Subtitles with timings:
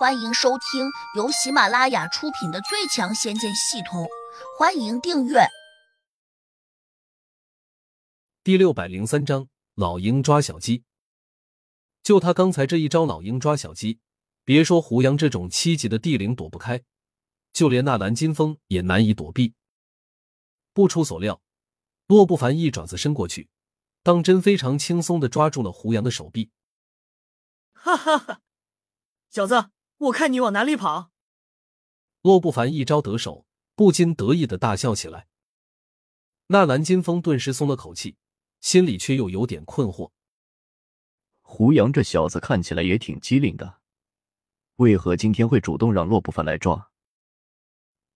[0.00, 4.04] 欢迎收听由喜马拉雅出品的《最强仙剑系统》，
[4.58, 5.40] 欢迎订阅。
[8.42, 10.84] 第六百零三章，老鹰抓小鸡。
[12.02, 14.00] 就他刚才这一招，老鹰抓小鸡，
[14.42, 16.82] 别说胡杨这种七级的地灵躲不开，
[17.52, 19.52] 就连那蓝金风也难以躲避。
[20.72, 21.42] 不出所料，
[22.06, 23.50] 洛不凡一爪子伸过去，
[24.02, 26.50] 当真非常轻松的抓住了胡杨的手臂。
[27.74, 28.40] 哈哈哈，
[29.28, 29.70] 小子！
[30.00, 31.12] 我看你往哪里跑！
[32.22, 35.28] 洛不凡一招得手，不禁得意的大笑起来。
[36.46, 38.16] 纳兰金风顿时松了口气，
[38.60, 40.12] 心里却又有点困惑。
[41.42, 43.80] 胡杨这小子看起来也挺机灵的，
[44.76, 46.90] 为何今天会主动让洛不凡来抓？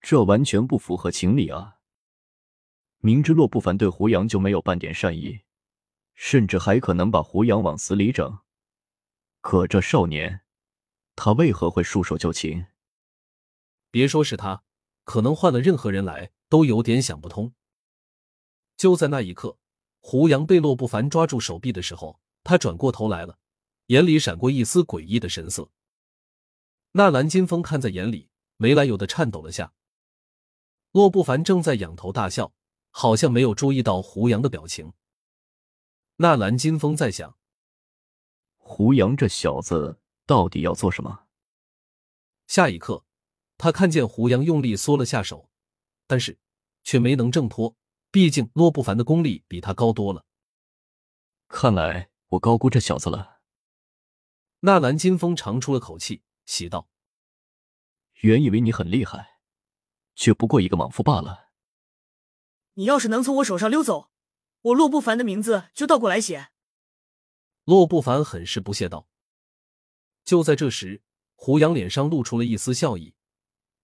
[0.00, 1.80] 这完全不符合情理啊！
[3.00, 5.42] 明知洛不凡对胡杨就没有半点善意，
[6.14, 8.38] 甚至还可能把胡杨往死里整，
[9.42, 10.43] 可这少年……
[11.16, 12.66] 他为何会束手就擒？
[13.90, 14.64] 别说是他，
[15.04, 17.52] 可能换了任何人来，都有点想不通。
[18.76, 19.58] 就在那一刻，
[20.00, 23.38] 胡杨被洛不凡抓住手臂的时候，他转过头来了，
[23.86, 25.70] 眼里闪过一丝诡异的神色。
[26.92, 29.72] 纳兰金风看在眼里，没来由的颤抖了下。
[30.92, 32.52] 洛不凡正在仰头大笑，
[32.90, 34.92] 好像没有注意到胡杨的表情。
[36.16, 37.36] 纳兰金风在想：
[38.56, 40.00] 胡杨这小子。
[40.26, 41.26] 到底要做什么？
[42.46, 43.04] 下一刻，
[43.56, 45.50] 他看见胡杨用力缩了下手，
[46.06, 46.38] 但是
[46.82, 47.76] 却没能挣脱。
[48.10, 50.24] 毕竟洛不凡的功力比他高多了。
[51.48, 53.40] 看来我高估这小子了。
[54.60, 56.88] 纳兰金风长出了口气，喜道
[58.22, 59.40] ：“原以为你很厉害，
[60.14, 61.50] 却不过一个莽夫罢了。
[62.74, 64.10] 你要是能从我手上溜走，
[64.60, 66.50] 我洛不凡的名字就倒过来写。”
[67.64, 69.08] 洛不凡很是不屑道。
[70.24, 71.02] 就在这时，
[71.34, 73.14] 胡杨脸上露出了一丝笑意，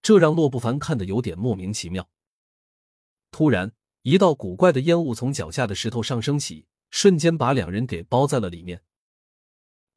[0.01, 2.09] 这让洛不凡看得有点莫名其妙。
[3.31, 8.83] 突然，一道古怪的烟雾从脚下的石头上升起，瞬间把两人给包在了里面。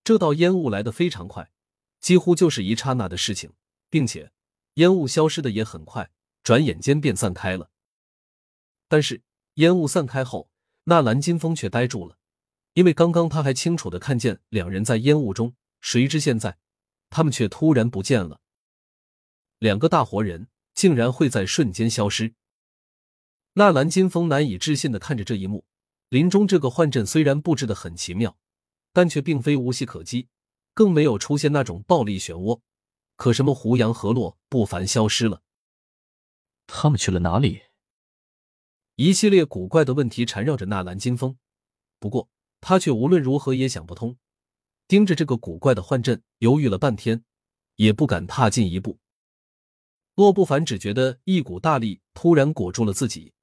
[0.04, 1.50] 这道烟雾来得非常快，
[2.02, 3.54] 几乎就是一刹那的事情，
[3.90, 4.34] 并且
[4.74, 6.12] 烟雾消失的也很快，
[6.44, 7.72] 转眼间便散开了。
[8.90, 9.24] 但是
[9.56, 10.50] 烟雾散开后，
[10.84, 12.18] 那蓝金风却呆住了，
[12.74, 15.56] 因为刚刚他还清楚的看见两人在烟雾中。
[15.84, 16.58] 谁知现在，
[17.10, 18.40] 他们却突然不见了。
[19.60, 22.34] 两个大活人竟然会在瞬间消失。
[23.56, 25.66] 纳兰金风难以置信的看着这一幕。
[26.08, 28.38] 林中这个幻阵虽然布置的很奇妙，
[28.94, 30.30] 但却并非无懈可击，
[30.74, 32.62] 更没有出现那种暴力漩涡。
[33.18, 35.42] 可什么胡杨河洛不凡消失了？
[36.66, 37.62] 他们去了哪里？
[38.96, 41.38] 一系列古怪的问题缠绕着纳兰金风，
[42.00, 42.30] 不过
[42.62, 44.18] 他却无论如何也想不通。
[44.94, 47.24] 盯着这个古怪的幻阵，犹豫了半天，
[47.78, 49.00] 也不敢踏进一步。
[50.14, 53.34] 洛不凡只觉得一股大力突然裹住了自己，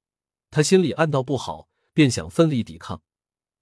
[0.49, 3.01] 他心里暗道不好，便想奋力抵抗。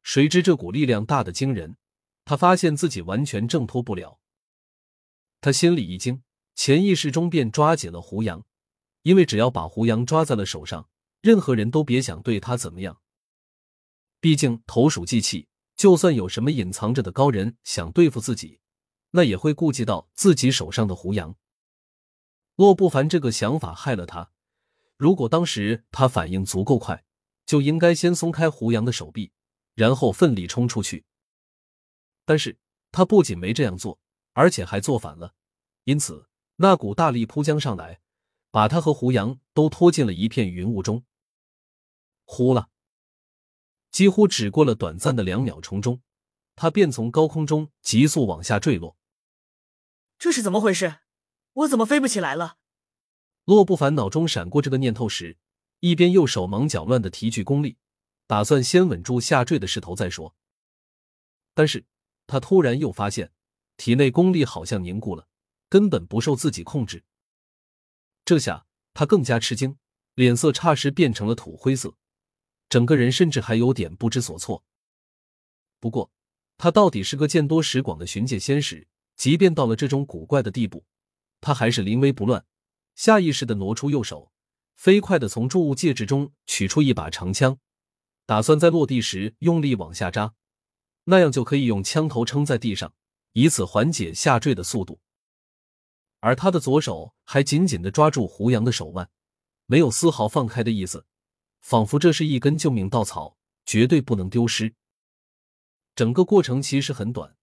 [0.03, 1.77] 谁知这股力量大的惊人，
[2.25, 4.19] 他发现自己完全挣脱不了。
[5.41, 6.21] 他心里一惊，
[6.53, 8.45] 潜意识中便抓紧了胡杨，
[9.01, 10.88] 因为只要把胡杨抓在了手上，
[11.21, 13.01] 任何人都别想对他怎么样。
[14.19, 15.47] 毕竟投鼠忌器。
[15.79, 18.59] 就算有什么隐藏着的高人想对付自己，
[19.12, 21.38] 那也会顾及到自己手上的胡杨。
[22.57, 24.29] 洛不凡这个想法害了他。
[24.97, 27.06] 如果当时他反应足够快，
[27.45, 29.31] 就应该先松开胡杨的手臂，
[29.73, 31.06] 然后奋力冲出去。
[32.25, 32.59] 但是
[32.91, 34.01] 他不仅没这样做，
[34.34, 35.34] 而且还做反了。
[35.85, 38.01] 因此，那股大力扑将上来，
[38.51, 41.06] 把他和胡杨都拖进了一片云雾中。
[42.25, 42.68] 呼了。
[43.91, 46.01] 几乎只过了短暂的两秒钟中，
[46.55, 48.97] 他便从高空中急速往下坠落。
[50.17, 51.00] 这是怎么回事？
[51.53, 52.57] 我怎么飞不起来了？
[53.45, 55.38] 洛不凡脑中闪过这个念头时，
[55.79, 57.77] 一边又手忙脚乱的提取功力，
[58.27, 60.35] 打算先稳住下坠的势头再说。
[61.53, 61.85] 但是
[62.27, 63.31] 他突然又发现，
[63.75, 65.27] 体内功力好像凝固了，
[65.67, 67.03] 根本不受自己控制。
[68.24, 69.77] 这下他更加吃惊，
[70.13, 71.95] 脸色霎时变成了土灰色。
[72.69, 74.63] 整个人甚至还有点不知所措。
[75.80, 76.12] 不过，
[76.57, 80.86] 他到底是个见多识广的寻界仙使，即便到了这种古怪的地步，
[81.42, 82.45] 他还是临危不乱，
[82.95, 84.31] 下意识的挪出右手，
[84.75, 87.57] 飞快的从注物戒指中取出一把长枪，
[88.25, 90.33] 打算在落地时用力往下扎，
[91.06, 92.94] 那样就可以用枪头撑在地上，
[93.33, 95.00] 以此缓解下坠的速度。
[96.19, 99.10] 而他的左手还紧紧的抓住胡杨的手腕，
[99.66, 101.06] 没有丝毫放开的意思。
[101.61, 104.75] 仿佛这是一根救命稻草，绝对不能丢失。
[105.95, 107.35] 整个过程其实很短，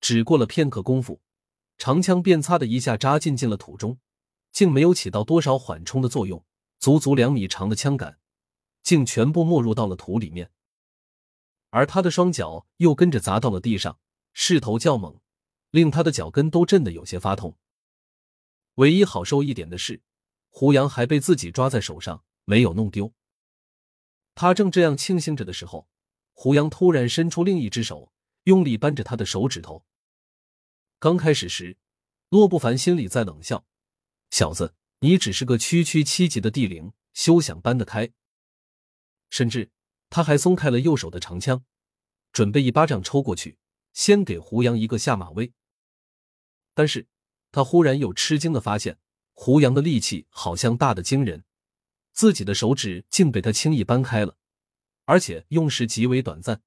[0.00, 1.20] 只过了片刻功夫，
[1.78, 3.98] 长枪便擦的一下扎进进了土中，
[4.52, 6.44] 竟没有起到多少缓冲的作用。
[6.80, 8.18] 足足两米长的枪杆，
[8.82, 10.50] 竟全部没入到了土里面。
[11.70, 13.98] 而他的双脚又跟着砸到了地上，
[14.34, 15.18] 势头较猛，
[15.70, 17.56] 令他的脚跟都震得有些发痛。
[18.74, 20.02] 唯一好受一点的是，
[20.50, 23.14] 胡杨还被自己抓在手上，没有弄丢。
[24.34, 25.88] 他正这样庆幸着的时候，
[26.32, 28.12] 胡杨突然伸出另一只手，
[28.44, 29.84] 用力扳着他的手指头。
[30.98, 31.76] 刚开始时，
[32.28, 33.64] 洛不凡心里在冷笑
[34.30, 38.10] ：“小子，你只是个区区七级的地灵，休想扳得开。”
[39.30, 39.70] 甚至
[40.10, 41.64] 他还松开了右手的长枪，
[42.32, 43.58] 准备一巴掌抽过去，
[43.92, 45.52] 先给胡杨一个下马威。
[46.74, 47.08] 但是。
[47.52, 48.98] 他忽然又吃惊的发现，
[49.32, 51.44] 胡杨的力气好像大的惊人，
[52.14, 54.36] 自己的手指竟被他轻易扳开了，
[55.04, 56.62] 而且用时极为短暂，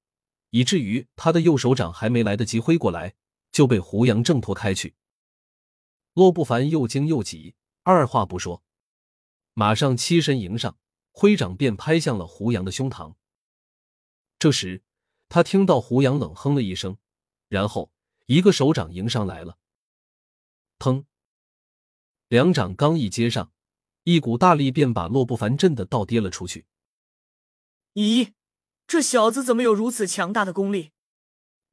[0.50, 3.14] 以至于他的右手掌还没来得及挥过来，
[3.50, 4.94] 就被胡杨挣脱开去。
[6.12, 8.62] 洛不凡又惊又急，二话不说，
[9.54, 10.78] 马上欺身迎上，
[11.12, 13.14] 挥掌便拍向了胡杨的胸膛。
[14.38, 14.82] 这时，
[15.28, 16.98] 他听到胡杨冷哼了一声，
[17.48, 17.90] 然后
[18.26, 19.58] 一个手掌迎上来了。
[20.78, 21.06] 砰！
[22.28, 23.52] 两掌刚一接上，
[24.10, 26.64] 一股大力便把洛不凡震得倒跌了出去。
[27.92, 28.32] 咦，
[28.86, 30.92] 这小子怎么有如此强大的功力？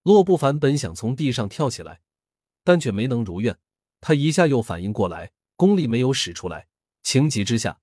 [0.03, 2.01] 洛不凡本想从地上跳起来，
[2.65, 3.57] 但却没能如愿。
[4.01, 6.67] 他一下又反应过来，功力没有使出来，
[7.03, 7.79] 情急之下，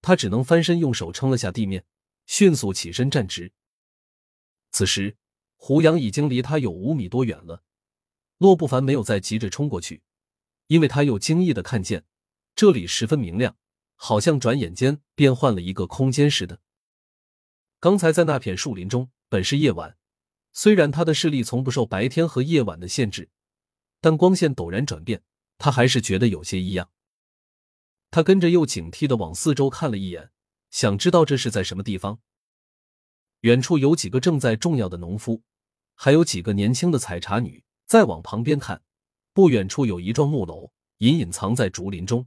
[0.00, 1.84] 他只能翻身用手撑了下地面，
[2.26, 3.52] 迅速起身站直。
[4.70, 5.16] 此时，
[5.56, 7.64] 胡杨已经离他有五米多远了。
[8.36, 10.02] 洛不凡没有再急着冲过去。
[10.68, 12.04] 因为他又惊异的看见，
[12.54, 13.56] 这里十分明亮，
[14.00, 16.60] 好像转眼间变换了一个空间似的。
[17.80, 19.96] 刚才在那片树林中，本是夜晚，
[20.52, 23.28] 虽然他的视力从不受白天和夜晚的限制，
[24.00, 25.22] 但光线陡然转变，
[25.58, 26.90] 他还是觉得有些异样。
[28.10, 30.30] 他跟着又警惕的往四周看了一眼，
[30.70, 32.20] 想知道这是在什么地方。
[33.40, 35.42] 远处有几个正在种药的农夫，
[35.94, 38.82] 还有几个年轻的采茶女再往旁边看。
[39.32, 42.26] 不远处有一幢木楼，隐隐藏在竹林中。